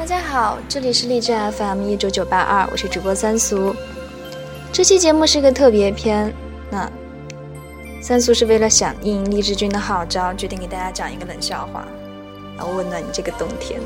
[0.00, 3.76] 大家好，这里是荔枝 FM 一九九八二，我是主播三苏。
[4.72, 6.32] 这期节目是个特别篇，
[6.70, 6.90] 那
[8.00, 11.86] 三苏是为了响应励志君的号召，决定给大家讲一个冷笑话，
[12.56, 13.78] 然后温暖你这个冬天。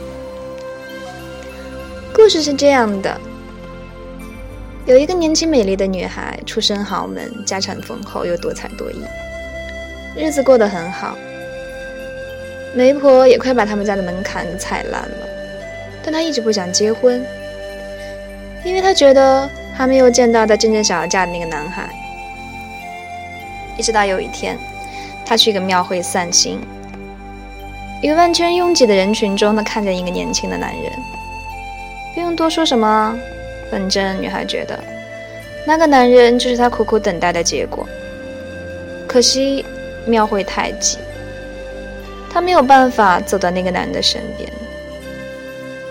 [2.15, 3.21] 故事是这样的：
[4.87, 9.03] 有一个年轻美丽的女孩，出身豪门，家产丰厚，又多才多艺，
[10.17, 11.19] 日子过得很好。
[12.73, 15.29] 媒婆也快把他们家的门槛踩烂了，
[16.05, 17.25] 但她一直不想结婚，
[18.63, 21.89] 因为她觉得还没有见到她真正想要嫁的那个男孩。
[23.79, 24.59] 一直到有一天，
[25.25, 26.61] 她去一个庙会散心，
[28.03, 30.93] 一个万圈拥挤的人群中，她看见一个年轻的男人。
[32.15, 33.19] 不用多说什么，
[33.71, 34.79] 反正女孩觉得
[35.67, 37.89] 那个男人就是她苦苦等待的结果。
[39.09, 39.65] 可惜
[40.07, 40.99] 庙会太挤。
[42.33, 44.51] 他没有办法走到那个男的身边，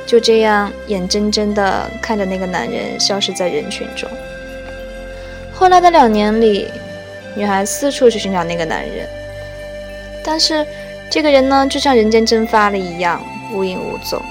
[0.05, 4.09] 就这样眼睁睁地看着那个男人消失在人群中。
[5.53, 6.69] 后来的两年里，
[7.35, 9.07] 女孩四处去寻找那个男人，
[10.23, 10.65] 但是
[11.09, 13.23] 这个人呢，就像人间蒸发了一样，
[13.53, 14.21] 无影无踪。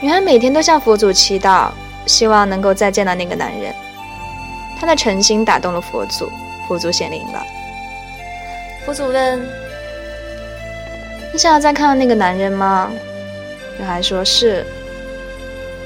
[0.00, 1.70] 女孩每天都向佛祖祈祷，
[2.06, 3.72] 希望能够再见到那个男人。
[4.80, 6.30] 她的诚心打动了佛祖，
[6.66, 7.44] 佛祖显灵了。
[8.86, 9.46] 佛祖问
[11.32, 12.90] ：“你想要再看到那个男人吗？”
[13.80, 14.62] 女孩说：“是，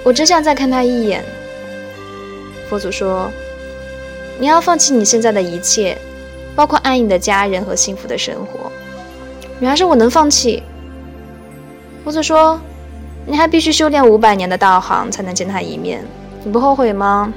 [0.02, 1.24] 我只想再看他一眼。”
[2.68, 3.30] 佛祖说
[4.36, 5.96] ：“你要放弃你现在的一切，
[6.56, 8.68] 包括爱你的家人和幸福的生活。”
[9.60, 10.60] 女孩说：“我能放弃。”
[12.04, 12.58] 佛祖说
[13.26, 16.04] ：“你还必须修炼五百年的道行才能见他一面，
[16.42, 17.32] 你不后悔吗？”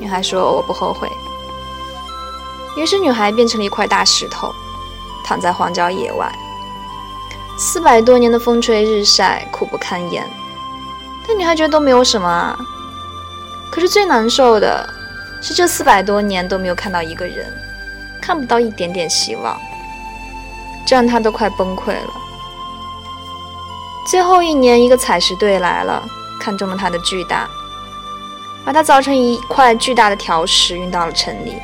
[0.00, 1.06] 女孩说：“我不后悔。”
[2.76, 4.52] 于是，女孩变成了一块大石头，
[5.24, 6.28] 躺在荒郊野外。
[7.62, 10.26] 四百多年的风吹日晒，苦不堪言。
[11.28, 12.58] 但女孩觉得都没有什么啊。
[13.70, 14.88] 可是最难受的
[15.42, 17.46] 是，这四百多年都没有看到一个人，
[18.18, 19.60] 看不到一点点希望，
[20.86, 22.10] 这让她都快崩溃了。
[24.06, 26.02] 最后一年，一个采石队来了，
[26.40, 27.46] 看中了她的巨大，
[28.64, 31.58] 把它凿成一块巨大的条石，运到了城里。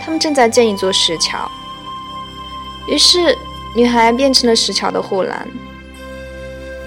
[0.00, 1.50] 他们正在建一座石桥，
[2.86, 3.36] 于是
[3.76, 5.46] 女孩变成了石桥的护栏。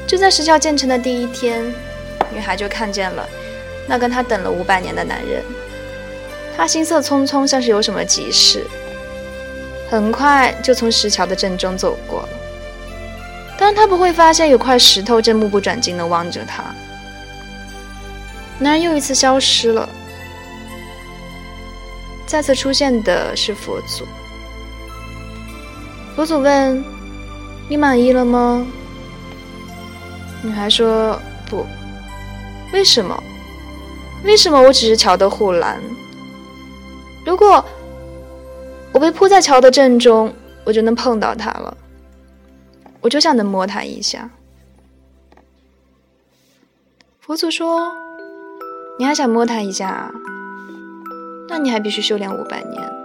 [0.08, 1.64] 就在石桥建成的第一天，
[2.34, 3.30] 女孩就看见了
[3.88, 5.44] 那跟她等了五百年的男人。
[6.58, 8.66] 他心色匆匆，像是有什么急事，
[9.90, 12.30] 很快就从石桥的正中走过了。
[13.58, 16.64] 但他不会发现有块石头正目不转睛地望着他。
[18.58, 19.88] 男人又一次消失了。
[22.26, 24.06] 再次出现的是佛祖。
[26.20, 26.84] 佛祖问
[27.70, 28.68] ：“你满意了吗？”
[30.44, 31.18] 女孩说
[31.50, 31.66] ：“不。”
[32.74, 33.24] 为什么？
[34.26, 35.80] 为什么我只是桥的护栏？
[37.26, 37.64] 如果
[38.92, 40.34] 我被铺在桥的正中，
[40.66, 41.78] 我就能碰到他了。
[43.00, 44.30] 我就想能摸他一下。
[47.22, 47.94] 佛祖说
[49.00, 50.12] ：“你还想摸他一下？”啊
[51.48, 52.99] 那你还必须修炼五百年。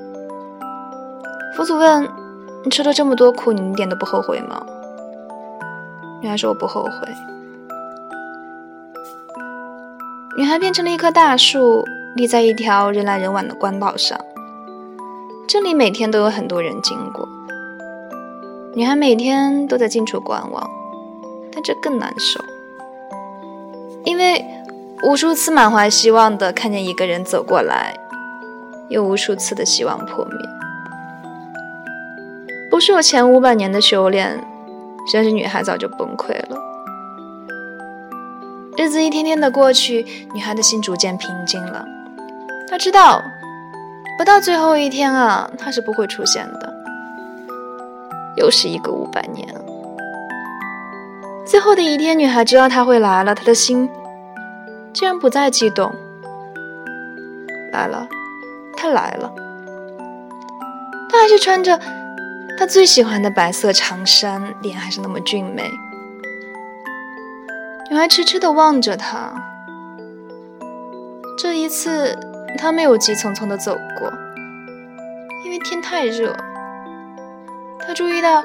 [1.57, 2.07] 佛祖问
[2.63, 4.63] ：“你吃了这么多苦，你一点都不后悔吗？”
[6.21, 6.91] 女孩说：“我不后悔。”
[10.37, 11.83] 女孩变成了一棵大树，
[12.15, 14.19] 立在一条人来人往的官道上。
[15.47, 17.27] 这里每天都有很多人经过。
[18.73, 20.69] 女孩每天都在近处观望，
[21.51, 22.39] 但这更难受。
[24.05, 24.43] 因为
[25.03, 27.95] 无数次满怀希望的看见一个人走过来，
[28.93, 30.37] 又无数次的希望破灭。
[32.69, 34.39] 不是有前五百年的修炼，
[35.11, 36.57] 相信女孩早就崩溃了。
[38.77, 41.83] 日子一天天的过去，女孩的心逐渐平静了。
[42.69, 43.23] 她知道，
[44.17, 46.73] 不到最后一天啊，他是不会出现的。
[48.35, 49.47] 又是一个五百年。
[51.45, 53.89] 最后的一天，女孩知道他会来了，她的心
[54.93, 55.91] 竟然不再激动。
[57.71, 58.07] 来了，
[58.75, 59.33] 他来了，
[61.09, 61.79] 他还是穿着
[62.57, 65.69] 他最喜欢的白色长衫，脸还是那么俊美。
[67.89, 69.33] 女孩痴痴地望着他，
[71.37, 72.17] 这一次
[72.57, 74.11] 他没有急匆匆地走过，
[75.45, 76.35] 因为天太热。
[77.85, 78.43] 他注意到。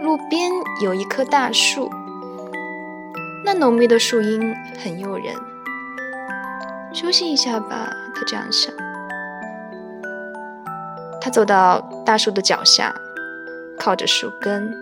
[0.00, 0.48] 路边
[0.80, 1.90] 有一棵大树，
[3.44, 5.34] 那浓密的树荫很诱人。
[6.92, 8.72] 休息一下吧，他这样想。
[11.20, 12.94] 他走到大树的脚下，
[13.78, 14.74] 靠着树根，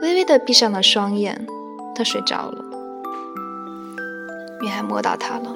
[0.00, 1.46] 微微的闭上了双眼。
[1.94, 2.64] 他睡着了。
[4.62, 5.54] 女孩摸到他了，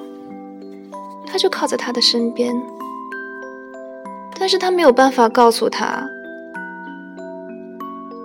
[1.25, 2.53] 他就靠在他的身边，
[4.39, 6.07] 但是他没有办法告诉他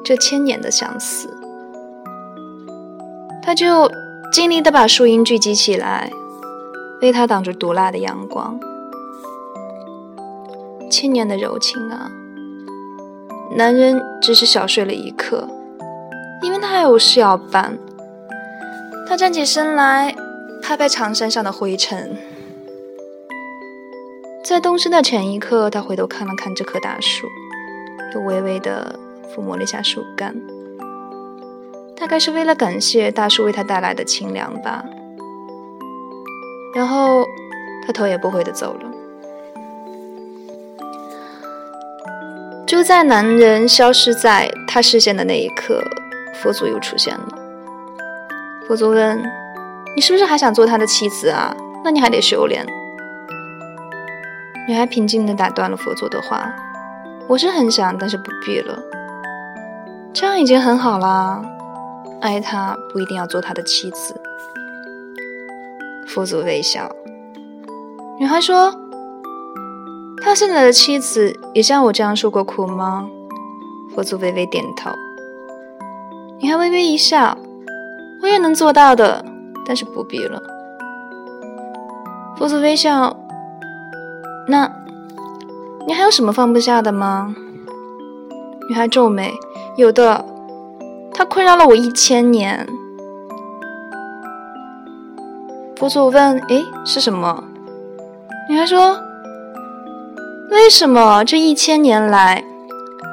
[0.04, 1.28] 这千年的相思。
[3.42, 3.90] 他就
[4.32, 6.10] 尽力的把树荫聚集起来，
[7.02, 8.58] 为他挡住毒辣的阳光。
[10.90, 12.10] 千年的柔情啊！
[13.56, 15.48] 男人只是小睡了一刻，
[16.42, 17.76] 因为他还有事要办。
[19.08, 20.14] 他站起身来，
[20.62, 22.16] 拍拍长衫上的灰尘。
[24.44, 27.26] 在动身的前一刻，他回头看了看这棵大树，
[28.14, 28.98] 又微微的
[29.34, 30.34] 抚摸了一下树干，
[31.96, 34.84] 大概是为了感谢大树为他带来的清凉吧。
[36.74, 37.26] 然后
[37.86, 38.90] 他头也不回的走了。
[42.66, 45.84] 就在男人消失在他视线的那一刻，
[46.42, 47.28] 佛祖又出现了。
[48.66, 49.22] 佛祖问
[49.94, 51.54] ：“你是不是还想做他的妻子啊？
[51.84, 52.64] 那你还得修炼。”
[54.66, 56.50] 女孩平静地打断了佛祖的话
[57.28, 58.78] ：“我是很想，但是不必了。
[60.14, 61.42] 这样已经很好啦。
[62.22, 64.18] 爱他不一定要做他的妻子。”
[66.14, 66.90] 佛祖微笑。
[68.18, 68.72] 女孩说。
[70.24, 73.08] 他现在的妻子也像我这样受过苦吗？
[73.92, 74.88] 佛祖微微点头。
[76.38, 77.36] 女孩微微一笑
[78.22, 79.24] ：“我也能做到的，
[79.66, 80.40] 但是不必了。”
[82.38, 83.16] 佛祖微笑
[84.46, 84.70] ：“那，
[85.88, 87.34] 你还有什么放不下的吗？”
[88.70, 89.34] 女孩皱眉
[89.74, 90.24] ：“有的，
[91.12, 92.64] 他困扰了我一千年。”
[95.82, 97.42] 佛祖问：“诶，是什么？”
[98.48, 99.02] 女孩说。
[100.48, 102.44] 为什么这一千年来，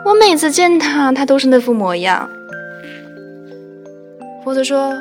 [0.06, 2.30] 我每次见他，他都是那副模样？
[4.44, 4.95] 佛祖说：“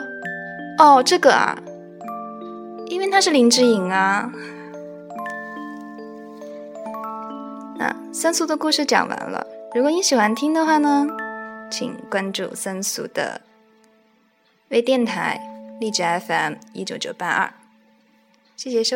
[0.81, 1.59] 哦，这个啊，
[2.87, 4.33] 因为他是林志颖啊。”
[7.77, 9.47] 那三俗的故事讲完了。
[9.75, 11.07] 如果你喜欢听的话呢，
[11.71, 13.43] 请关注三俗的
[14.71, 15.39] 微电台
[15.79, 17.53] 荔枝 FM 一九九八二。
[18.59, 18.87] 谢谢收。